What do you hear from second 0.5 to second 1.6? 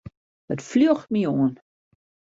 It fljocht my oan.